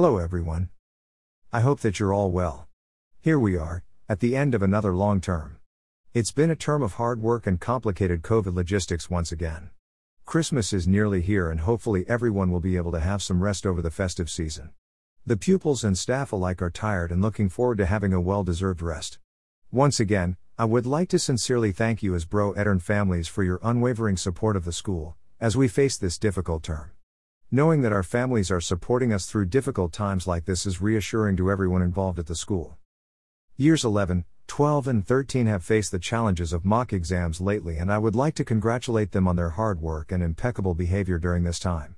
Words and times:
Hello, 0.00 0.18
everyone. 0.18 0.68
I 1.52 1.58
hope 1.58 1.80
that 1.80 1.98
you're 1.98 2.14
all 2.14 2.30
well. 2.30 2.68
Here 3.20 3.36
we 3.36 3.56
are, 3.56 3.82
at 4.08 4.20
the 4.20 4.36
end 4.36 4.54
of 4.54 4.62
another 4.62 4.94
long 4.94 5.20
term. 5.20 5.58
It's 6.14 6.30
been 6.30 6.52
a 6.52 6.54
term 6.54 6.84
of 6.84 6.92
hard 6.92 7.20
work 7.20 7.48
and 7.48 7.58
complicated 7.58 8.22
COVID 8.22 8.54
logistics 8.54 9.10
once 9.10 9.32
again. 9.32 9.70
Christmas 10.24 10.72
is 10.72 10.86
nearly 10.86 11.20
here, 11.20 11.50
and 11.50 11.58
hopefully, 11.58 12.04
everyone 12.06 12.52
will 12.52 12.60
be 12.60 12.76
able 12.76 12.92
to 12.92 13.00
have 13.00 13.24
some 13.24 13.42
rest 13.42 13.66
over 13.66 13.82
the 13.82 13.90
festive 13.90 14.30
season. 14.30 14.70
The 15.26 15.36
pupils 15.36 15.82
and 15.82 15.98
staff 15.98 16.30
alike 16.30 16.62
are 16.62 16.70
tired 16.70 17.10
and 17.10 17.20
looking 17.20 17.48
forward 17.48 17.78
to 17.78 17.86
having 17.86 18.12
a 18.12 18.20
well 18.20 18.44
deserved 18.44 18.80
rest. 18.80 19.18
Once 19.72 19.98
again, 19.98 20.36
I 20.56 20.64
would 20.64 20.86
like 20.86 21.08
to 21.08 21.18
sincerely 21.18 21.72
thank 21.72 22.04
you 22.04 22.14
as 22.14 22.24
Bro 22.24 22.52
Edern 22.52 22.78
families 22.78 23.26
for 23.26 23.42
your 23.42 23.58
unwavering 23.64 24.16
support 24.16 24.54
of 24.54 24.64
the 24.64 24.70
school, 24.70 25.16
as 25.40 25.56
we 25.56 25.66
face 25.66 25.96
this 25.96 26.18
difficult 26.18 26.62
term. 26.62 26.92
Knowing 27.50 27.80
that 27.80 27.94
our 27.94 28.02
families 28.02 28.50
are 28.50 28.60
supporting 28.60 29.10
us 29.10 29.24
through 29.24 29.46
difficult 29.46 29.90
times 29.90 30.26
like 30.26 30.44
this 30.44 30.66
is 30.66 30.82
reassuring 30.82 31.34
to 31.34 31.50
everyone 31.50 31.80
involved 31.80 32.18
at 32.18 32.26
the 32.26 32.34
school. 32.34 32.76
Years 33.56 33.86
11, 33.86 34.26
12, 34.48 34.86
and 34.86 35.06
13 35.06 35.46
have 35.46 35.64
faced 35.64 35.90
the 35.90 35.98
challenges 35.98 36.52
of 36.52 36.66
mock 36.66 36.92
exams 36.92 37.40
lately, 37.40 37.78
and 37.78 37.90
I 37.90 37.96
would 37.96 38.14
like 38.14 38.34
to 38.34 38.44
congratulate 38.44 39.12
them 39.12 39.26
on 39.26 39.36
their 39.36 39.48
hard 39.48 39.80
work 39.80 40.12
and 40.12 40.22
impeccable 40.22 40.74
behavior 40.74 41.18
during 41.18 41.44
this 41.44 41.58
time. 41.58 41.96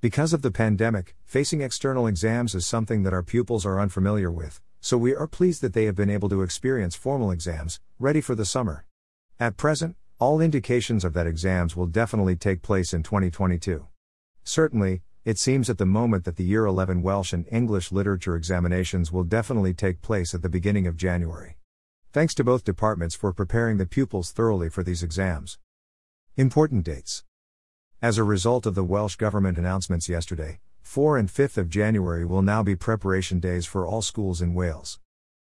Because 0.00 0.32
of 0.32 0.42
the 0.42 0.50
pandemic, 0.50 1.14
facing 1.24 1.60
external 1.60 2.08
exams 2.08 2.56
is 2.56 2.66
something 2.66 3.04
that 3.04 3.12
our 3.12 3.22
pupils 3.22 3.64
are 3.64 3.78
unfamiliar 3.78 4.32
with, 4.32 4.60
so 4.80 4.98
we 4.98 5.14
are 5.14 5.28
pleased 5.28 5.60
that 5.60 5.74
they 5.74 5.84
have 5.84 5.94
been 5.94 6.10
able 6.10 6.28
to 6.28 6.42
experience 6.42 6.96
formal 6.96 7.30
exams, 7.30 7.78
ready 8.00 8.20
for 8.20 8.34
the 8.34 8.44
summer. 8.44 8.84
At 9.38 9.56
present, 9.56 9.94
all 10.18 10.40
indications 10.40 11.04
are 11.04 11.10
that 11.10 11.28
exams 11.28 11.76
will 11.76 11.86
definitely 11.86 12.34
take 12.34 12.62
place 12.62 12.92
in 12.92 13.04
2022. 13.04 13.86
Certainly, 14.48 15.02
it 15.26 15.38
seems 15.38 15.68
at 15.68 15.76
the 15.76 15.84
moment 15.84 16.24
that 16.24 16.36
the 16.36 16.44
Year 16.44 16.64
11 16.64 17.02
Welsh 17.02 17.34
and 17.34 17.44
English 17.52 17.92
literature 17.92 18.34
examinations 18.34 19.12
will 19.12 19.22
definitely 19.22 19.74
take 19.74 20.00
place 20.00 20.32
at 20.32 20.40
the 20.40 20.48
beginning 20.48 20.86
of 20.86 20.96
January. 20.96 21.58
Thanks 22.14 22.34
to 22.36 22.44
both 22.44 22.64
departments 22.64 23.14
for 23.14 23.34
preparing 23.34 23.76
the 23.76 23.84
pupils 23.84 24.30
thoroughly 24.32 24.70
for 24.70 24.82
these 24.82 25.02
exams. 25.02 25.58
Important 26.34 26.84
dates. 26.84 27.24
As 28.00 28.16
a 28.16 28.24
result 28.24 28.64
of 28.64 28.74
the 28.74 28.82
Welsh 28.82 29.16
Government 29.16 29.58
announcements 29.58 30.08
yesterday, 30.08 30.60
4 30.80 31.18
and 31.18 31.28
5th 31.28 31.58
of 31.58 31.68
January 31.68 32.24
will 32.24 32.40
now 32.40 32.62
be 32.62 32.74
preparation 32.74 33.40
days 33.40 33.66
for 33.66 33.86
all 33.86 34.00
schools 34.00 34.40
in 34.40 34.54
Wales. 34.54 34.98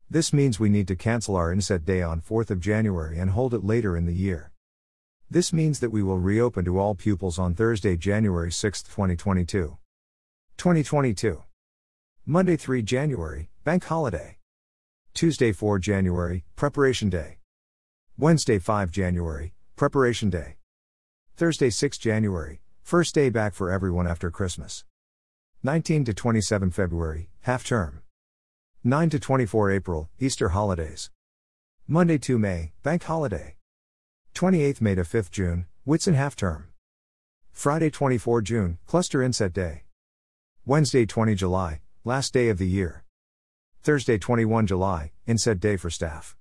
This 0.10 0.34
means 0.34 0.60
we 0.60 0.70
need 0.70 0.88
to 0.88 0.96
cancel 0.96 1.36
our 1.36 1.54
inset 1.54 1.86
day 1.86 2.02
on 2.02 2.22
4th 2.22 2.50
of 2.50 2.60
January 2.60 3.20
and 3.20 3.30
hold 3.30 3.54
it 3.54 3.64
later 3.64 3.96
in 3.96 4.08
the 4.08 4.16
year. 4.16 4.52
This 5.30 5.52
means 5.52 5.80
that 5.80 5.92
we 5.92 6.04
will 6.04 6.20
reopen 6.20 6.66
to 6.66 6.80
all 6.80 6.96
pupils 6.96 7.40
on 7.40 7.56
Thursday, 7.56 7.96
January 7.98 8.52
6, 8.52 8.84
2022. 8.84 9.78
2022. 10.58 11.44
Monday, 12.26 12.56
3 12.56 12.82
January, 12.82 13.50
Bank 13.64 13.86
Holiday. 13.86 14.38
Tuesday, 15.14 15.52
4 15.52 15.80
January, 15.80 16.46
Preparation 16.56 17.10
Day. 17.10 17.38
Wednesday, 18.18 18.60
5 18.60 18.92
January, 18.92 19.54
Preparation 19.76 20.30
Day. 20.30 20.56
Thursday, 21.36 21.70
6 21.70 21.98
January, 21.98 22.62
First 22.86 23.16
day 23.16 23.30
back 23.30 23.56
for 23.56 23.72
everyone 23.72 24.06
after 24.06 24.30
Christmas. 24.30 24.86
19 25.64 26.06
to 26.06 26.14
27 26.14 26.70
February, 26.70 27.32
Half 27.42 27.64
Term. 27.64 28.04
9 28.84 29.10
to 29.10 29.20
24 29.20 29.72
April, 29.72 30.08
Easter 30.20 30.50
Holidays. 30.50 31.10
Monday, 31.88 32.20
2 32.20 32.38
May, 32.38 32.74
Bank 32.84 33.02
Holiday. 33.02 33.55
28th 34.36 34.82
May 34.82 34.96
to 34.96 35.04
5th 35.04 35.32
June, 35.32 35.66
Whitsun 35.88 36.14
half 36.14 36.36
term. 36.36 36.68
Friday 37.54 37.90
24 37.90 38.42
June, 38.42 38.78
Cluster 38.86 39.24
Inset 39.24 39.54
Day. 39.54 39.84
Wednesday 40.66 41.06
20 41.06 41.36
July, 41.36 41.80
last 42.04 42.34
day 42.34 42.50
of 42.50 42.58
the 42.58 42.68
year. 42.68 43.06
Thursday 43.82 44.18
21 44.18 44.68
July, 44.68 45.14
Inset 45.26 45.62
Day 45.62 45.78
for 45.78 45.90
staff. 45.90 46.36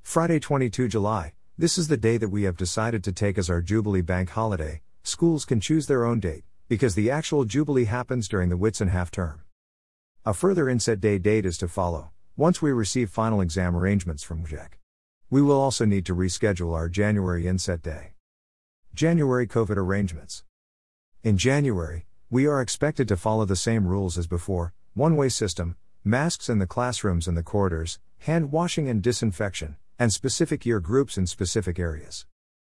Friday 0.00 0.40
22 0.40 0.88
July, 0.88 1.34
this 1.56 1.78
is 1.78 1.86
the 1.86 1.96
day 1.96 2.16
that 2.16 2.30
we 2.30 2.42
have 2.42 2.56
decided 2.56 3.04
to 3.04 3.12
take 3.12 3.38
as 3.38 3.48
our 3.48 3.62
Jubilee 3.62 4.02
Bank 4.02 4.30
holiday. 4.30 4.80
Schools 5.04 5.44
can 5.44 5.60
choose 5.60 5.86
their 5.86 6.04
own 6.04 6.18
date, 6.18 6.42
because 6.68 6.96
the 6.96 7.08
actual 7.08 7.44
Jubilee 7.44 7.84
happens 7.84 8.26
during 8.26 8.48
the 8.48 8.58
Whitsun 8.58 8.88
half 8.88 9.12
term. 9.12 9.42
A 10.26 10.34
further 10.34 10.68
Inset 10.68 11.00
Day 11.00 11.18
date 11.18 11.46
is 11.46 11.56
to 11.58 11.68
follow, 11.68 12.10
once 12.36 12.60
we 12.60 12.72
receive 12.72 13.10
final 13.10 13.40
exam 13.40 13.76
arrangements 13.76 14.24
from 14.24 14.44
WJEC. 14.44 14.81
We 15.32 15.40
will 15.40 15.58
also 15.58 15.86
need 15.86 16.04
to 16.04 16.14
reschedule 16.14 16.74
our 16.74 16.90
January 16.90 17.46
inset 17.46 17.80
day. 17.80 18.12
January 18.92 19.46
COVID 19.46 19.78
arrangements. 19.78 20.44
In 21.22 21.38
January, 21.38 22.04
we 22.28 22.46
are 22.46 22.60
expected 22.60 23.08
to 23.08 23.16
follow 23.16 23.46
the 23.46 23.56
same 23.56 23.86
rules 23.86 24.18
as 24.18 24.26
before 24.26 24.74
one 24.92 25.16
way 25.16 25.30
system, 25.30 25.76
masks 26.04 26.50
in 26.50 26.58
the 26.58 26.66
classrooms 26.66 27.26
and 27.26 27.34
the 27.34 27.42
corridors, 27.42 27.98
hand 28.18 28.52
washing 28.52 28.90
and 28.90 29.02
disinfection, 29.02 29.76
and 29.98 30.12
specific 30.12 30.66
year 30.66 30.80
groups 30.80 31.16
in 31.16 31.26
specific 31.26 31.78
areas. 31.78 32.26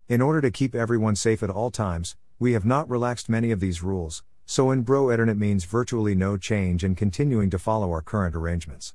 In 0.07 0.21
order 0.21 0.39
to 0.39 0.51
keep 0.51 0.75
everyone 0.75 1.15
safe 1.15 1.41
at 1.41 1.49
all 1.49 1.71
times, 1.71 2.15
we 2.37 2.53
have 2.53 2.63
not 2.63 2.87
relaxed 2.87 3.27
many 3.27 3.49
of 3.49 3.59
these 3.59 3.81
rules, 3.81 4.21
so 4.45 4.69
in 4.69 4.83
Bro 4.83 5.09
Edern 5.09 5.35
means 5.39 5.63
virtually 5.63 6.13
no 6.13 6.37
change 6.37 6.83
and 6.83 6.95
continuing 6.95 7.49
to 7.49 7.57
follow 7.57 7.89
our 7.89 8.03
current 8.03 8.35
arrangements. 8.35 8.93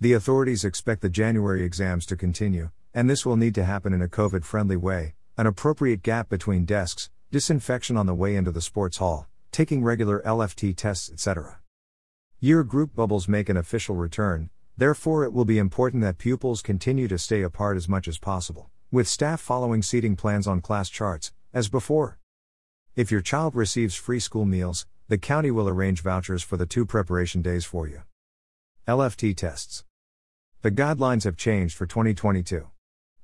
The 0.00 0.12
authorities 0.12 0.64
expect 0.64 1.02
the 1.02 1.08
January 1.08 1.64
exams 1.64 2.06
to 2.06 2.16
continue, 2.16 2.70
and 2.94 3.10
this 3.10 3.26
will 3.26 3.36
need 3.36 3.56
to 3.56 3.64
happen 3.64 3.92
in 3.92 4.00
a 4.00 4.06
COVID 4.06 4.44
friendly 4.44 4.76
way, 4.76 5.14
an 5.36 5.48
appropriate 5.48 6.04
gap 6.04 6.28
between 6.28 6.64
desks, 6.64 7.10
disinfection 7.32 7.96
on 7.96 8.06
the 8.06 8.14
way 8.14 8.36
into 8.36 8.52
the 8.52 8.60
sports 8.60 8.98
hall, 8.98 9.26
taking 9.50 9.82
regular 9.82 10.22
LFT 10.24 10.76
tests, 10.76 11.10
etc. 11.10 11.58
Year 12.38 12.62
group 12.62 12.94
bubbles 12.94 13.26
make 13.26 13.48
an 13.48 13.56
official 13.56 13.96
return, 13.96 14.50
therefore, 14.76 15.24
it 15.24 15.32
will 15.32 15.44
be 15.44 15.58
important 15.58 16.04
that 16.04 16.18
pupils 16.18 16.62
continue 16.62 17.08
to 17.08 17.18
stay 17.18 17.42
apart 17.42 17.76
as 17.76 17.88
much 17.88 18.06
as 18.06 18.18
possible, 18.18 18.70
with 18.92 19.08
staff 19.08 19.40
following 19.40 19.82
seating 19.82 20.14
plans 20.14 20.46
on 20.46 20.60
class 20.60 20.88
charts, 20.88 21.32
as 21.52 21.68
before. 21.68 22.20
If 22.94 23.10
your 23.10 23.20
child 23.20 23.56
receives 23.56 23.96
free 23.96 24.20
school 24.20 24.44
meals, 24.44 24.86
the 25.08 25.18
county 25.18 25.50
will 25.50 25.68
arrange 25.68 26.02
vouchers 26.02 26.44
for 26.44 26.56
the 26.56 26.66
two 26.66 26.86
preparation 26.86 27.42
days 27.42 27.64
for 27.64 27.88
you. 27.88 28.02
LFT 28.86 29.36
tests. 29.36 29.82
The 30.60 30.72
guidelines 30.72 31.22
have 31.22 31.36
changed 31.36 31.76
for 31.76 31.86
2022. 31.86 32.66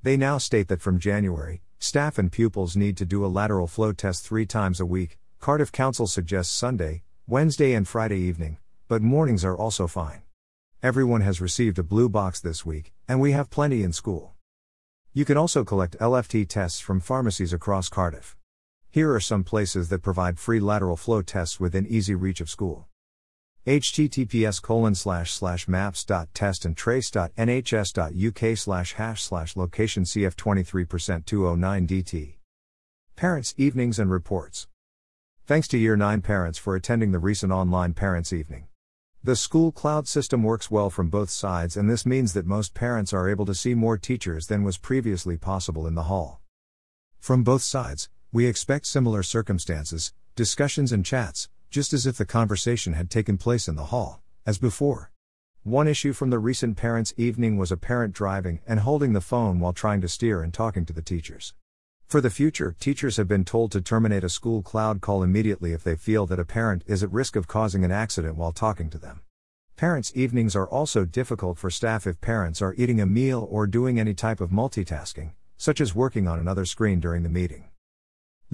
They 0.05 0.17
now 0.17 0.39
state 0.39 0.69
that 0.69 0.81
from 0.81 1.01
January, 1.01 1.63
staff 1.81 2.17
and 2.17 2.31
pupils 2.31 2.77
need 2.77 2.97
to 2.99 3.05
do 3.05 3.25
a 3.25 3.27
lateral 3.27 3.67
flow 3.67 3.93
test 3.93 4.25
three 4.25 4.47
times 4.47 4.79
a 4.79 4.87
week. 4.87 5.19
Cardiff 5.41 5.73
Council 5.73 6.07
suggests 6.07 6.55
Sunday, 6.55 7.03
Wednesday, 7.27 7.73
and 7.73 7.89
Friday 7.89 8.19
evening, 8.19 8.59
but 8.87 9.03
mornings 9.03 9.45
are 9.45 9.57
also 9.57 9.89
fine. 9.89 10.23
Everyone 10.81 11.23
has 11.23 11.41
received 11.41 11.77
a 11.77 11.83
blue 11.83 12.09
box 12.09 12.39
this 12.39 12.65
week, 12.65 12.93
and 13.09 13.21
we 13.21 13.33
have 13.33 13.51
plenty 13.51 13.83
in 13.83 13.93
school. 13.93 14.35
You 15.13 15.25
can 15.25 15.37
also 15.37 15.65
collect 15.65 15.99
LFT 15.99 16.49
tests 16.49 16.79
from 16.79 17.01
pharmacies 17.01 17.53
across 17.53 17.89
Cardiff. 17.89 18.37
Here 18.93 19.13
are 19.13 19.19
some 19.19 19.43
places 19.43 19.89
that 19.89 20.03
provide 20.03 20.39
free 20.39 20.61
lateral 20.61 20.97
flow 20.97 21.21
tests 21.21 21.59
within 21.59 21.85
easy 21.89 22.15
reach 22.15 22.41
of 22.41 22.49
school 22.49 22.87
https 23.67 24.61
colon 24.61 24.95
slash 24.95 25.33
slash 25.33 25.67
maps.testandtrace.nhs.uk 25.67 28.59
slash 28.59 28.93
hash 28.93 29.23
slash 29.23 29.57
location 29.57 30.05
cf 30.05 30.35
23% 30.35 31.25
209 31.25 31.87
dt. 31.87 32.35
Parents' 33.17 33.55
Evenings 33.57 33.99
and 33.99 34.11
Reports. 34.11 34.69
Thanks 35.47 35.67
to 35.69 35.79
Year 35.79 35.97
9 35.97 36.21
parents 36.21 36.59
for 36.59 36.77
attending 36.77 37.13
the 37.13 37.19
recent 37.19 37.53
online 37.53 37.95
Parents' 37.95 38.33
Evening. 38.33 38.67
The 39.23 39.37
school 39.37 39.73
cloud 39.73 40.07
system 40.07 40.43
works 40.43 40.71
well 40.71 40.91
from 40.91 41.09
both 41.09 41.31
sides, 41.31 41.79
and 41.79 41.89
this 41.89 42.05
means 42.05 42.35
that 42.35 42.45
most 42.45 42.75
parents 42.75 43.15
are 43.15 43.31
able 43.31 43.47
to 43.47 43.55
see 43.55 43.75
more 43.75 43.97
teachers 43.97 44.49
than 44.49 44.65
was 44.65 44.77
previously 44.77 45.39
possible 45.39 45.87
in 45.87 45.95
the 45.95 46.03
hall. 46.03 46.43
From 47.21 47.43
both 47.43 47.63
sides, 47.63 48.11
we 48.31 48.45
expect 48.45 48.85
similar 48.85 49.23
circumstances, 49.23 50.13
discussions, 50.37 50.93
and 50.93 51.07
chats, 51.07 51.49
just 51.75 51.93
as 51.93 52.07
if 52.07 52.17
the 52.17 52.25
conversation 52.25 52.93
had 52.93 53.11
taken 53.11 53.37
place 53.37 53.67
in 53.67 53.75
the 53.75 53.87
hall, 53.87 54.23
as 54.47 54.59
before. 54.59 55.11
One 55.65 55.89
issue 55.89 56.13
from 56.13 56.31
the 56.31 56.39
recent 56.39 56.77
parents' 56.77 57.13
evening 57.17 57.59
was 57.59 57.73
a 57.73 57.77
parent 57.77 58.15
driving 58.15 58.61
and 58.65 58.79
holding 58.79 59.13
the 59.13 59.21
phone 59.21 59.59
while 59.59 59.73
trying 59.73 60.01
to 60.03 60.09
steer 60.09 60.41
and 60.41 60.55
talking 60.55 60.87
to 60.87 60.93
the 60.93 61.03
teachers. 61.03 61.53
For 62.07 62.21
the 62.21 62.31
future, 62.31 62.77
teachers 62.79 63.17
have 63.17 63.27
been 63.27 63.45
told 63.45 63.73
to 63.73 63.81
terminate 63.81 64.23
a 64.23 64.29
school 64.29 64.63
cloud 64.63 65.01
call 65.01 65.25
immediately 65.25 65.73
if 65.73 65.83
they 65.83 65.97
feel 65.97 66.27
that 66.27 66.39
a 66.39 66.45
parent 66.45 66.85
is 66.87 67.03
at 67.03 67.11
risk 67.11 67.35
of 67.35 67.49
causing 67.49 67.85
an 67.85 67.91
accident 67.91 68.37
while 68.37 68.53
talking 68.53 68.89
to 68.91 68.99
them. 68.99 69.23
Parents' 69.75 70.13
evenings 70.15 70.55
are 70.55 70.69
also 70.69 71.05
difficult 71.05 71.59
for 71.59 71.71
staff 71.71 72.07
if 72.07 72.21
parents 72.21 72.63
are 72.63 72.77
eating 72.79 73.01
a 73.01 73.05
meal 73.05 73.49
or 73.51 73.67
doing 73.67 73.99
any 73.99 74.15
type 74.15 74.41
of 74.41 74.51
multitasking, 74.51 75.33
such 75.57 75.81
as 75.81 75.93
working 75.93 76.29
on 76.29 76.39
another 76.39 76.67
screen 76.67 77.01
during 77.01 77.25
the 77.25 77.29
meeting. 77.29 77.65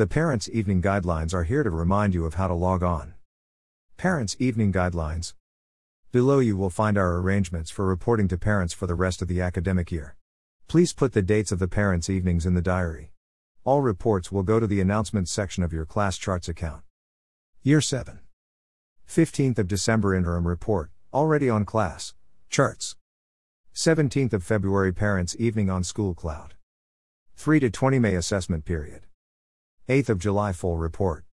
The 0.00 0.06
Parents' 0.06 0.48
Evening 0.50 0.80
Guidelines 0.80 1.34
are 1.34 1.44
here 1.44 1.62
to 1.62 1.68
remind 1.68 2.14
you 2.14 2.24
of 2.24 2.32
how 2.32 2.48
to 2.48 2.54
log 2.54 2.82
on. 2.82 3.12
Parents' 3.98 4.34
Evening 4.38 4.72
Guidelines. 4.72 5.34
Below 6.10 6.38
you 6.38 6.56
will 6.56 6.70
find 6.70 6.96
our 6.96 7.18
arrangements 7.18 7.70
for 7.70 7.84
reporting 7.84 8.26
to 8.28 8.38
parents 8.38 8.72
for 8.72 8.86
the 8.86 8.94
rest 8.94 9.20
of 9.20 9.28
the 9.28 9.42
academic 9.42 9.92
year. 9.92 10.16
Please 10.68 10.94
put 10.94 11.12
the 11.12 11.20
dates 11.20 11.52
of 11.52 11.58
the 11.58 11.68
parents' 11.68 12.08
evenings 12.08 12.46
in 12.46 12.54
the 12.54 12.62
diary. 12.62 13.12
All 13.62 13.82
reports 13.82 14.32
will 14.32 14.42
go 14.42 14.58
to 14.58 14.66
the 14.66 14.80
announcements 14.80 15.30
section 15.32 15.62
of 15.62 15.70
your 15.70 15.84
class 15.84 16.16
charts 16.16 16.48
account. 16.48 16.82
Year 17.62 17.82
7. 17.82 18.20
15th 19.06 19.58
of 19.58 19.68
December 19.68 20.14
interim 20.14 20.48
report, 20.48 20.90
already 21.12 21.50
on 21.50 21.66
class 21.66 22.14
charts. 22.48 22.96
17th 23.74 24.32
of 24.32 24.42
February 24.42 24.94
parents 24.94 25.36
evening 25.38 25.68
on 25.68 25.84
school 25.84 26.14
cloud. 26.14 26.54
3 27.36 27.60
to 27.60 27.68
20 27.68 27.98
May 27.98 28.14
assessment 28.14 28.64
period. 28.64 29.02
8th 29.90 30.08
of 30.08 30.18
July 30.20 30.52
full 30.52 30.76
report. 30.76 31.24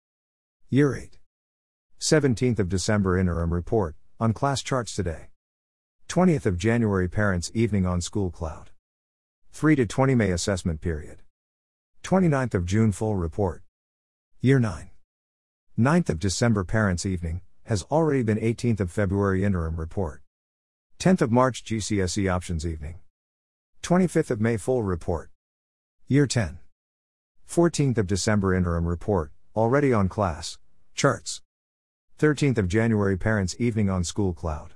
Year 0.70 0.96
8. 0.96 1.18
17th 2.00 2.58
of 2.58 2.70
December 2.70 3.18
interim 3.18 3.52
report 3.52 3.96
on 4.18 4.32
class 4.32 4.62
charts 4.62 4.96
today. 4.96 5.26
20th 6.08 6.46
of 6.46 6.56
January 6.56 7.06
parents 7.06 7.50
evening 7.52 7.84
on 7.84 8.00
school 8.00 8.30
cloud. 8.30 8.70
3 9.52 9.76
to 9.76 9.84
20 9.84 10.14
May 10.14 10.30
assessment 10.30 10.80
period. 10.80 11.20
29th 12.02 12.54
of 12.54 12.64
June 12.64 12.92
full 12.92 13.14
report. 13.14 13.62
Year 14.40 14.58
9. 14.58 14.88
9th 15.78 16.08
of 16.08 16.18
December 16.18 16.64
parents 16.64 17.04
evening 17.04 17.42
has 17.64 17.82
already 17.90 18.22
been 18.22 18.38
18th 18.38 18.80
of 18.80 18.90
February 18.90 19.44
interim 19.44 19.76
report. 19.76 20.22
10th 20.98 21.20
of 21.20 21.30
March 21.30 21.62
GCSE 21.62 22.32
options 22.32 22.66
evening. 22.66 23.00
25th 23.82 24.30
of 24.30 24.40
May 24.40 24.56
full 24.56 24.82
report. 24.82 25.28
Year 26.08 26.26
10. 26.26 26.58
14th 27.48 27.98
of 27.98 28.06
December 28.06 28.54
interim 28.54 28.86
report, 28.86 29.32
already 29.54 29.92
on 29.92 30.08
class 30.08 30.58
charts. 30.94 31.42
13th 32.18 32.58
of 32.58 32.68
January 32.68 33.16
parents 33.16 33.54
evening 33.58 33.90
on 33.90 34.02
school 34.02 34.32
cloud. 34.32 34.74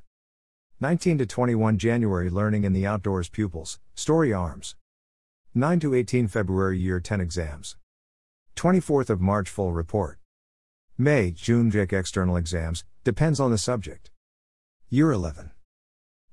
19 0.81 1.19
to 1.19 1.27
21 1.27 1.79
January 1.79 2.31
learning 2.31 2.65
in 2.65 2.73
the 2.73 2.87
outdoors 2.87 3.29
pupils, 3.29 3.79
story 3.95 4.33
arms. 4.33 4.77
9 5.55 5.81
to 5.81 5.95
18 5.95 6.29
February 6.29 6.79
year 6.79 7.01
10 7.01 7.21
exams. 7.21 7.77
24th 8.57 9.11
of 9.11 9.21
March 9.21 9.49
full 9.49 9.73
report. 9.73 10.19
May, 10.97 11.31
June 11.31 11.71
JIC 11.71 11.93
external 11.93 12.37
exams, 12.37 12.85
depends 13.05 13.41
on 13.41 13.51
the 13.51 13.59
subject. 13.59 14.11
Year 14.91 15.11
11. 15.11 15.51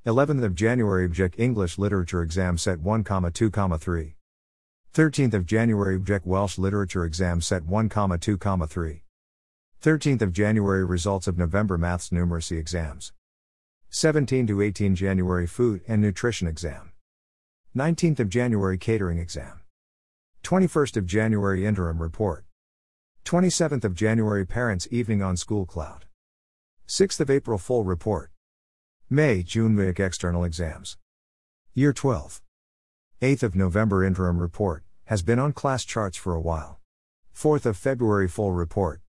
11th 0.06 0.44
of 0.44 0.56
January 0.56 1.10
JIC 1.10 1.36
English 1.38 1.78
literature 1.78 2.22
exam 2.22 2.58
set 2.58 2.80
1, 2.80 3.04
2, 3.34 3.50
3. 3.50 4.17
13th 4.98 5.36
of 5.36 5.46
January 5.46 6.00
JIC 6.00 6.26
Welsh 6.26 6.58
literature 6.58 7.06
exam 7.06 7.40
set 7.40 7.64
1, 7.66 7.88
2, 7.88 8.38
3. 8.40 9.04
13th 9.80 10.22
of 10.24 10.34
January 10.34 10.84
results 10.84 11.28
of 11.28 11.38
November 11.38 11.78
maths 11.78 12.10
numeracy 12.10 12.58
exams. 12.58 13.14
17 13.92 14.48
to 14.48 14.60
18 14.60 14.96
January 14.96 15.46
food 15.46 15.82
and 15.88 16.02
nutrition 16.02 16.48
exam. 16.48 16.94
19th 17.76 18.22
of 18.22 18.28
January 18.28 18.80
catering 18.80 19.20
exam. 19.20 19.62
21st 20.44 20.98
of 20.98 21.06
January 21.06 21.64
interim 21.64 22.02
report. 22.02 22.46
27th 23.24 23.84
of 23.84 23.94
January 23.94 24.48
Parents 24.48 24.88
Evening 24.90 25.22
on 25.22 25.38
School 25.38 25.68
Cloud. 25.68 26.06
6th 26.88 27.20
of 27.20 27.30
April 27.30 27.60
Full 27.60 27.84
Report. 27.84 28.32
May 29.12 29.44
June 29.44 29.76
MIC 29.76 30.00
External 30.00 30.44
Exams. 30.44 30.98
Year 31.76 31.94
12. 31.94 32.42
8th 33.20 33.42
of 33.42 33.56
November 33.56 34.04
Interim 34.04 34.38
Report, 34.38 34.84
has 35.08 35.22
been 35.22 35.40
on 35.40 35.54
class 35.54 35.86
charts 35.86 36.18
for 36.18 36.36
a 36.36 36.42
while. 36.42 36.80
4th 37.34 37.66
of 37.66 37.78
February 37.78 38.28
Full 38.28 38.52
Report. 38.52 39.00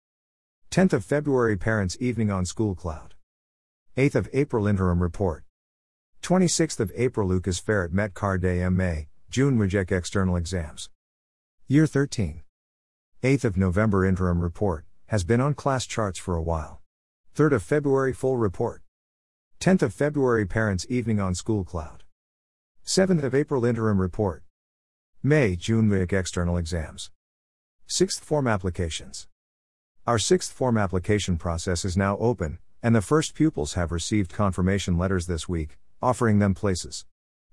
10th 0.70 0.92
of 0.92 1.04
February 1.04 1.56
Parents 1.56 1.96
Evening 1.98 2.30
on 2.30 2.44
School 2.44 2.76
Cloud. 2.76 3.14
8th 3.96 4.14
of 4.14 4.28
April 4.32 4.68
Interim 4.68 5.02
Report. 5.02 5.42
26th 6.22 6.78
of 6.78 6.92
April 6.94 7.26
Lucas 7.26 7.58
Ferret 7.58 7.92
Met 7.92 8.14
Card 8.14 8.42
Day 8.42 8.68
May, 8.68 9.08
June 9.28 9.58
Reject 9.58 9.90
External 9.90 10.36
Exams. 10.36 10.88
Year 11.66 11.86
13. 11.86 12.42
8th 13.24 13.44
of 13.44 13.56
November 13.56 14.06
interim 14.06 14.40
report, 14.40 14.84
has 15.06 15.24
been 15.24 15.40
on 15.40 15.54
class 15.54 15.84
charts 15.84 16.18
for 16.20 16.36
a 16.36 16.42
while. 16.42 16.80
3rd 17.34 17.52
of 17.54 17.62
February 17.64 18.12
full 18.12 18.36
report. 18.36 18.82
10th 19.58 19.82
of 19.82 19.92
February 19.92 20.46
parents 20.46 20.86
evening 20.88 21.18
on 21.18 21.34
school 21.34 21.64
cloud. 21.64 22.04
7th 22.86 23.24
of 23.24 23.34
April 23.34 23.64
interim 23.64 24.00
report. 24.00 24.44
May 25.22 25.56
June 25.56 25.88
MIC 25.88 26.12
external 26.12 26.56
exams. 26.56 27.10
6th 27.88 28.20
form 28.20 28.46
applications. 28.46 29.26
Our 30.06 30.16
6th 30.16 30.52
form 30.52 30.78
application 30.78 31.36
process 31.36 31.84
is 31.84 31.96
now 31.96 32.16
open, 32.18 32.60
and 32.84 32.94
the 32.94 33.02
first 33.02 33.34
pupils 33.34 33.74
have 33.74 33.90
received 33.90 34.32
confirmation 34.32 34.96
letters 34.96 35.26
this 35.26 35.48
week, 35.48 35.76
offering 36.00 36.38
them 36.38 36.54
places. 36.54 37.04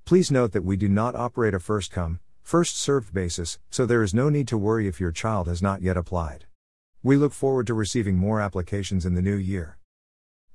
Please 0.05 0.29
note 0.29 0.51
that 0.51 0.63
we 0.63 0.77
do 0.77 0.87
not 0.87 1.15
operate 1.15 1.55
a 1.55 1.59
first 1.59 1.91
come, 1.91 2.19
first 2.43 2.77
served 2.77 3.11
basis, 3.15 3.57
so 3.71 3.87
there 3.87 4.03
is 4.03 4.13
no 4.13 4.29
need 4.29 4.47
to 4.49 4.59
worry 4.59 4.87
if 4.87 4.99
your 4.99 5.11
child 5.11 5.47
has 5.47 5.63
not 5.63 5.81
yet 5.81 5.97
applied. 5.97 6.45
We 7.01 7.17
look 7.17 7.33
forward 7.33 7.65
to 7.65 7.73
receiving 7.73 8.15
more 8.15 8.41
applications 8.41 9.07
in 9.07 9.15
the 9.15 9.23
new 9.23 9.37
year. 9.37 9.79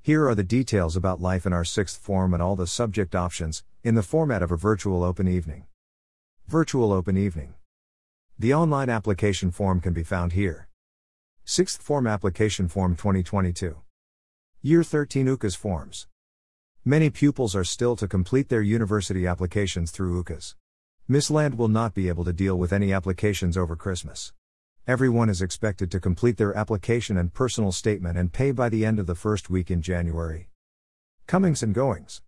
Here 0.00 0.28
are 0.28 0.36
the 0.36 0.44
details 0.44 0.94
about 0.94 1.20
life 1.20 1.44
in 1.44 1.52
our 1.52 1.64
sixth 1.64 2.00
form 2.00 2.32
and 2.32 2.40
all 2.40 2.54
the 2.54 2.68
subject 2.68 3.16
options, 3.16 3.64
in 3.82 3.96
the 3.96 4.04
format 4.04 4.44
of 4.44 4.52
a 4.52 4.56
virtual 4.56 5.02
open 5.02 5.26
evening. 5.26 5.64
Virtual 6.50 6.92
Open 6.92 7.16
Evening. 7.16 7.54
The 8.36 8.52
online 8.52 8.90
application 8.90 9.52
form 9.52 9.80
can 9.80 9.92
be 9.92 10.02
found 10.02 10.32
here. 10.32 10.66
Sixth 11.44 11.80
Form 11.80 12.08
Application 12.08 12.66
Form 12.66 12.96
2022. 12.96 13.76
Year 14.60 14.82
13 14.82 15.26
UCAS 15.28 15.56
Forms. 15.56 16.08
Many 16.84 17.08
pupils 17.08 17.54
are 17.54 17.62
still 17.62 17.94
to 17.94 18.08
complete 18.08 18.48
their 18.48 18.62
university 18.62 19.28
applications 19.28 19.92
through 19.92 20.24
UCAS. 20.24 20.56
Miss 21.06 21.30
Land 21.30 21.56
will 21.56 21.68
not 21.68 21.94
be 21.94 22.08
able 22.08 22.24
to 22.24 22.32
deal 22.32 22.58
with 22.58 22.72
any 22.72 22.92
applications 22.92 23.56
over 23.56 23.76
Christmas. 23.76 24.32
Everyone 24.88 25.28
is 25.28 25.40
expected 25.40 25.88
to 25.92 26.00
complete 26.00 26.36
their 26.36 26.56
application 26.56 27.16
and 27.16 27.32
personal 27.32 27.70
statement 27.70 28.18
and 28.18 28.32
pay 28.32 28.50
by 28.50 28.68
the 28.68 28.84
end 28.84 28.98
of 28.98 29.06
the 29.06 29.14
first 29.14 29.50
week 29.50 29.70
in 29.70 29.82
January. 29.82 30.48
Comings 31.28 31.62
and 31.62 31.72
goings. 31.72 32.22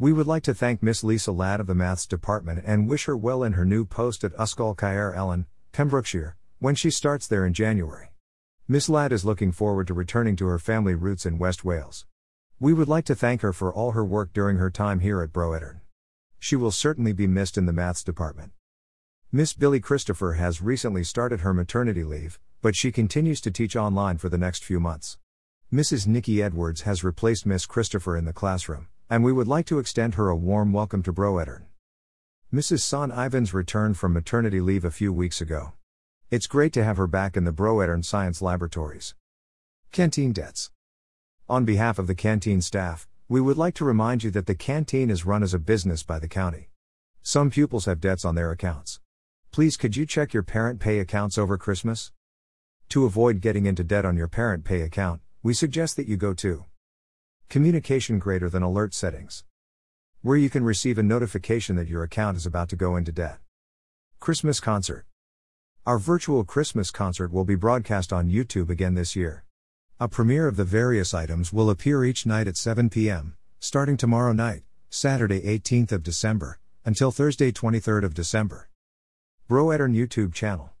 We 0.00 0.12
would 0.12 0.28
like 0.28 0.44
to 0.44 0.54
thank 0.54 0.80
Miss 0.80 1.02
Lisa 1.02 1.32
Ladd 1.32 1.58
of 1.58 1.66
the 1.66 1.74
Maths 1.74 2.06
Department 2.06 2.62
and 2.64 2.88
wish 2.88 3.06
her 3.06 3.16
well 3.16 3.42
in 3.42 3.54
her 3.54 3.64
new 3.64 3.84
post 3.84 4.22
at 4.22 4.32
Ysgol 4.36 4.76
Caer 4.76 5.12
Elen, 5.12 5.46
Pembrokeshire, 5.72 6.36
when 6.60 6.76
she 6.76 6.88
starts 6.88 7.26
there 7.26 7.44
in 7.44 7.52
January. 7.52 8.12
Miss 8.68 8.88
Ladd 8.88 9.10
is 9.10 9.24
looking 9.24 9.50
forward 9.50 9.88
to 9.88 9.94
returning 9.94 10.36
to 10.36 10.46
her 10.46 10.60
family 10.60 10.94
roots 10.94 11.26
in 11.26 11.36
West 11.36 11.64
Wales. 11.64 12.06
We 12.60 12.72
would 12.72 12.86
like 12.86 13.06
to 13.06 13.16
thank 13.16 13.40
her 13.40 13.52
for 13.52 13.74
all 13.74 13.90
her 13.90 14.04
work 14.04 14.32
during 14.32 14.58
her 14.58 14.70
time 14.70 15.00
here 15.00 15.20
at 15.20 15.32
Bro 15.32 15.54
Edern. 15.54 15.80
She 16.38 16.54
will 16.54 16.70
certainly 16.70 17.12
be 17.12 17.26
missed 17.26 17.58
in 17.58 17.66
the 17.66 17.72
maths 17.72 18.04
department. 18.04 18.52
Miss 19.32 19.52
Billy 19.52 19.80
Christopher 19.80 20.34
has 20.34 20.62
recently 20.62 21.02
started 21.02 21.40
her 21.40 21.52
maternity 21.52 22.04
leave, 22.04 22.38
but 22.62 22.76
she 22.76 22.92
continues 22.92 23.40
to 23.40 23.50
teach 23.50 23.74
online 23.74 24.18
for 24.18 24.28
the 24.28 24.38
next 24.38 24.62
few 24.62 24.78
months. 24.78 25.18
Mrs. 25.72 26.06
Nikki 26.06 26.40
Edwards 26.40 26.82
has 26.82 27.02
replaced 27.02 27.46
Miss 27.46 27.66
Christopher 27.66 28.16
in 28.16 28.26
the 28.26 28.32
classroom, 28.32 28.86
and 29.10 29.24
we 29.24 29.32
would 29.32 29.48
like 29.48 29.64
to 29.64 29.78
extend 29.78 30.16
her 30.16 30.28
a 30.28 30.36
warm 30.36 30.70
welcome 30.70 31.02
to 31.02 31.12
Bro 31.12 31.38
Edern. 31.38 31.64
Mrs. 32.52 32.80
Son 32.80 33.10
Ivans 33.10 33.54
returned 33.54 33.96
from 33.96 34.12
maternity 34.12 34.60
leave 34.60 34.84
a 34.84 34.90
few 34.90 35.14
weeks 35.14 35.40
ago. 35.40 35.72
It's 36.30 36.46
great 36.46 36.74
to 36.74 36.84
have 36.84 36.98
her 36.98 37.06
back 37.06 37.34
in 37.34 37.44
the 37.44 37.52
Bro 37.52 37.80
Edern 37.80 38.02
Science 38.02 38.42
Laboratories. 38.42 39.14
Canteen 39.92 40.32
debts. 40.32 40.70
On 41.48 41.64
behalf 41.64 41.98
of 41.98 42.06
the 42.06 42.14
canteen 42.14 42.60
staff, 42.60 43.08
we 43.30 43.40
would 43.40 43.56
like 43.56 43.74
to 43.76 43.84
remind 43.86 44.24
you 44.24 44.30
that 44.30 44.44
the 44.44 44.54
canteen 44.54 45.08
is 45.08 45.24
run 45.24 45.42
as 45.42 45.54
a 45.54 45.58
business 45.58 46.02
by 46.02 46.18
the 46.18 46.28
county. 46.28 46.68
Some 47.22 47.48
pupils 47.48 47.86
have 47.86 48.00
debts 48.00 48.26
on 48.26 48.34
their 48.34 48.50
accounts. 48.50 49.00
Please 49.52 49.78
could 49.78 49.96
you 49.96 50.04
check 50.04 50.34
your 50.34 50.42
parent 50.42 50.80
pay 50.80 50.98
accounts 50.98 51.38
over 51.38 51.56
Christmas? 51.56 52.12
To 52.90 53.06
avoid 53.06 53.40
getting 53.40 53.64
into 53.64 53.82
debt 53.82 54.04
on 54.04 54.18
your 54.18 54.28
parent 54.28 54.64
pay 54.64 54.82
account, 54.82 55.22
we 55.42 55.54
suggest 55.54 55.96
that 55.96 56.08
you 56.08 56.18
go 56.18 56.34
to 56.34 56.66
Communication 57.50 58.18
greater 58.18 58.50
than 58.50 58.62
alert 58.62 58.92
settings, 58.92 59.42
where 60.20 60.36
you 60.36 60.50
can 60.50 60.64
receive 60.64 60.98
a 60.98 61.02
notification 61.02 61.76
that 61.76 61.88
your 61.88 62.02
account 62.02 62.36
is 62.36 62.44
about 62.44 62.68
to 62.68 62.76
go 62.76 62.94
into 62.94 63.10
debt. 63.10 63.38
Christmas 64.20 64.60
concert. 64.60 65.06
Our 65.86 65.98
virtual 65.98 66.44
Christmas 66.44 66.90
concert 66.90 67.32
will 67.32 67.46
be 67.46 67.54
broadcast 67.54 68.12
on 68.12 68.28
YouTube 68.28 68.68
again 68.68 68.92
this 68.92 69.16
year. 69.16 69.44
A 69.98 70.08
premiere 70.08 70.46
of 70.46 70.56
the 70.56 70.64
various 70.64 71.14
items 71.14 71.50
will 71.50 71.70
appear 71.70 72.04
each 72.04 72.26
night 72.26 72.46
at 72.46 72.58
7 72.58 72.90
p.m., 72.90 73.34
starting 73.60 73.96
tomorrow 73.96 74.34
night, 74.34 74.64
Saturday 74.90 75.40
18th 75.40 75.92
of 75.92 76.02
December, 76.02 76.58
until 76.84 77.10
Thursday 77.10 77.50
23rd 77.50 78.04
of 78.04 78.12
December. 78.12 78.68
Bro 79.48 79.70
Edern 79.70 79.94
YouTube 79.94 80.34
channel. 80.34 80.72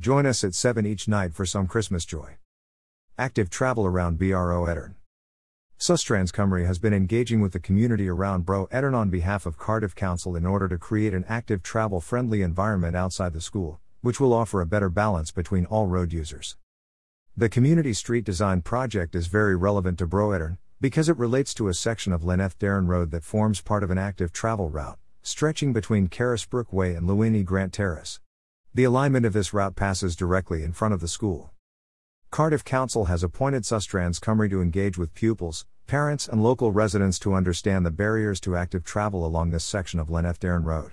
Join 0.00 0.24
us 0.24 0.42
at 0.42 0.54
7 0.54 0.86
each 0.86 1.06
night 1.06 1.34
for 1.34 1.44
some 1.44 1.66
Christmas 1.66 2.06
joy. 2.06 2.38
Active 3.18 3.50
travel 3.50 3.84
around 3.84 4.18
BRO 4.18 4.64
Edern. 4.64 4.94
Sustrans 5.82 6.30
Cymru 6.30 6.64
has 6.64 6.78
been 6.78 6.94
engaging 6.94 7.40
with 7.40 7.50
the 7.50 7.58
community 7.58 8.08
around 8.08 8.46
Bro 8.46 8.68
Edern 8.70 8.94
on 8.94 9.10
behalf 9.10 9.46
of 9.46 9.58
Cardiff 9.58 9.96
Council 9.96 10.36
in 10.36 10.46
order 10.46 10.68
to 10.68 10.78
create 10.78 11.12
an 11.12 11.24
active 11.28 11.60
travel 11.60 12.00
friendly 12.00 12.40
environment 12.40 12.94
outside 12.94 13.32
the 13.32 13.40
school, 13.40 13.80
which 14.00 14.20
will 14.20 14.32
offer 14.32 14.60
a 14.60 14.64
better 14.64 14.88
balance 14.88 15.32
between 15.32 15.66
all 15.66 15.88
road 15.88 16.12
users. 16.12 16.56
The 17.36 17.48
community 17.48 17.92
street 17.94 18.24
design 18.24 18.62
project 18.62 19.16
is 19.16 19.26
very 19.26 19.56
relevant 19.56 19.98
to 19.98 20.06
Bro 20.06 20.28
Broedern, 20.28 20.58
because 20.80 21.08
it 21.08 21.18
relates 21.18 21.52
to 21.54 21.66
a 21.66 21.74
section 21.74 22.12
of 22.12 22.22
Llanedeyrn 22.22 22.86
Road 22.86 23.10
that 23.10 23.24
forms 23.24 23.60
part 23.60 23.82
of 23.82 23.90
an 23.90 23.98
active 23.98 24.32
travel 24.32 24.70
route, 24.70 25.00
stretching 25.22 25.72
between 25.72 26.06
Carisbrooke 26.06 26.72
Way 26.72 26.94
and 26.94 27.08
Llwyn-y-Grant 27.08 27.72
Terrace. 27.72 28.20
The 28.72 28.84
alignment 28.84 29.26
of 29.26 29.32
this 29.32 29.52
route 29.52 29.74
passes 29.74 30.14
directly 30.14 30.62
in 30.62 30.74
front 30.74 30.94
of 30.94 31.00
the 31.00 31.08
school. 31.08 31.50
Cardiff 32.32 32.64
Council 32.64 33.04
has 33.04 33.22
appointed 33.22 33.62
Sustrans 33.62 34.18
Cymru 34.18 34.48
to 34.48 34.62
engage 34.62 34.96
with 34.96 35.12
pupils, 35.12 35.66
parents, 35.86 36.26
and 36.26 36.42
local 36.42 36.72
residents 36.72 37.18
to 37.18 37.34
understand 37.34 37.84
the 37.84 37.90
barriers 37.90 38.40
to 38.40 38.56
active 38.56 38.84
travel 38.84 39.26
along 39.26 39.50
this 39.50 39.64
section 39.64 40.00
of 40.00 40.08
Llanedeyrn 40.08 40.64
Road. 40.64 40.92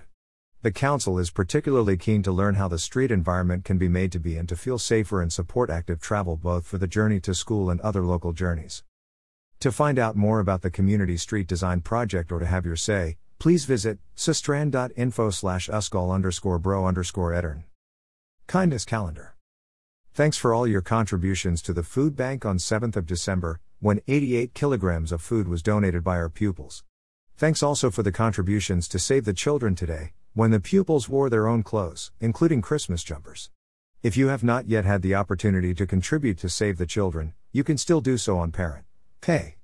The 0.64 0.72
Council 0.74 1.18
is 1.18 1.32
particularly 1.32 1.96
keen 1.96 2.24
to 2.24 2.34
learn 2.34 2.56
how 2.56 2.68
the 2.68 2.78
street 2.78 3.10
environment 3.10 3.64
can 3.64 3.78
be 3.78 3.88
made 3.88 4.12
to 4.12 4.20
be 4.20 4.36
and 4.36 4.50
to 4.50 4.58
feel 4.58 4.78
safer 4.78 5.22
and 5.22 5.32
support 5.32 5.70
active 5.70 6.02
travel 6.02 6.36
both 6.36 6.68
for 6.68 6.78
the 6.78 6.88
journey 6.88 7.22
to 7.22 7.34
school 7.34 7.70
and 7.70 7.80
other 7.80 8.04
local 8.06 8.34
journeys. 8.34 8.84
To 9.62 9.72
find 9.72 9.98
out 9.98 10.18
more 10.18 10.42
about 10.42 10.62
the 10.62 10.70
Community 10.70 11.16
Street 11.16 11.48
Design 11.48 11.80
Project 11.80 12.34
or 12.34 12.40
to 12.40 12.48
have 12.48 12.66
your 12.66 12.76
say, 12.76 13.16
please 13.40 13.64
visit 13.64 14.00
sustran.info 14.14 15.30
slash 15.30 15.70
underscore 15.70 16.60
bro 16.60 16.86
underscore 16.86 17.34
edern. 17.34 17.64
Kindness 18.48 18.84
Calendar. 18.84 19.38
Thanks 20.14 20.38
for 20.38 20.54
all 20.54 20.68
your 20.68 20.82
contributions 20.82 21.62
to 21.62 21.72
the 21.72 21.84
food 21.84 22.16
bank 22.16 22.46
on 22.46 22.58
7th 22.58 22.96
of 22.96 23.06
December, 23.06 23.62
when 23.80 24.02
88 24.08 24.54
kilograms 24.54 25.12
of 25.12 25.22
food 25.22 25.48
was 25.48 25.62
donated 25.62 26.04
by 26.04 26.18
our 26.18 26.30
pupils. 26.30 26.84
Thanks 27.38 27.64
also 27.64 27.90
for 27.90 28.04
the 28.04 28.12
contributions 28.12 28.88
to 28.90 29.00
Save 29.00 29.24
the 29.24 29.34
Children 29.34 29.76
today, 29.76 30.12
when 30.34 30.52
the 30.52 30.60
pupils 30.60 31.08
wore 31.08 31.30
their 31.30 31.48
own 31.48 31.64
clothes, 31.64 32.12
including 32.20 32.62
Christmas 32.62 33.04
jumpers. 33.04 33.50
If 34.04 34.18
you 34.18 34.28
have 34.28 34.44
not 34.44 34.68
yet 34.68 34.84
had 34.84 35.02
the 35.02 35.16
opportunity 35.16 35.74
to 35.76 35.88
contribute 35.88 36.38
to 36.40 36.50
Save 36.50 36.78
the 36.78 36.86
Children, 36.86 37.34
you 37.54 37.64
can 37.64 37.78
still 37.78 38.02
do 38.02 38.18
so 38.18 38.38
on 38.38 38.52
Parent 38.52 38.86
Pay. 39.22 39.56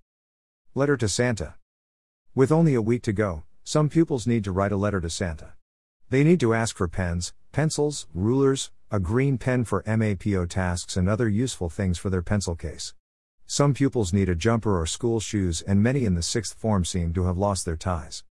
Letter 0.73 0.95
to 0.97 1.09
Santa. 1.09 1.55
With 2.33 2.51
only 2.51 2.73
a 2.75 2.81
week 2.81 3.01
to 3.03 3.13
go, 3.13 3.43
some 3.63 3.89
pupils 3.89 4.27
need 4.27 4.43
to 4.43 4.51
write 4.51 4.71
a 4.71 4.77
letter 4.77 5.01
to 5.01 5.09
Santa. 5.09 5.53
They 6.09 6.23
need 6.23 6.39
to 6.41 6.53
ask 6.53 6.75
for 6.77 6.87
pens, 6.87 7.33
pencils, 7.51 8.07
rulers, 8.13 8.71
a 8.95 8.99
green 8.99 9.37
pen 9.37 9.65
for 9.65 9.83
MAPO 9.83 10.47
tasks, 10.47 10.95
and 10.95 11.09
other 11.09 11.27
useful 11.27 11.69
things 11.69 11.97
for 11.97 12.09
their 12.09 12.21
pencil 12.21 12.55
case. 12.55 12.93
Some 13.45 13.73
pupils 13.73 14.13
need 14.13 14.29
a 14.29 14.35
jumper 14.35 14.79
or 14.79 14.85
school 14.85 15.19
shoes, 15.19 15.61
and 15.61 15.83
many 15.83 16.05
in 16.05 16.15
the 16.15 16.23
sixth 16.23 16.57
form 16.57 16.85
seem 16.85 17.11
to 17.11 17.25
have 17.25 17.37
lost 17.37 17.65
their 17.65 17.75
ties. 17.75 18.23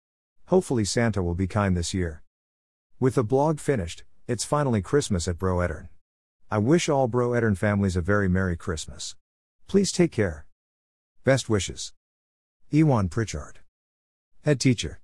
Hopefully, 0.46 0.86
Santa 0.86 1.22
will 1.22 1.34
be 1.34 1.46
kind 1.46 1.76
this 1.76 1.92
year. 1.92 2.22
With 2.98 3.16
the 3.16 3.22
blog 3.22 3.60
finished, 3.60 4.04
it's 4.26 4.42
finally 4.42 4.80
Christmas 4.80 5.28
at 5.28 5.38
Bro 5.38 5.60
Edern. 5.60 5.90
I 6.50 6.56
wish 6.56 6.88
all 6.88 7.08
Bro 7.08 7.34
Edern 7.34 7.56
families 7.56 7.94
a 7.94 8.00
very 8.00 8.30
Merry 8.30 8.56
Christmas. 8.56 9.16
Please 9.66 9.92
take 9.92 10.12
care. 10.12 10.46
Best 11.24 11.50
wishes. 11.50 11.92
Iwan 12.72 13.10
Pritchard. 13.10 13.58
Head 14.44 14.60
teacher. 14.60 14.98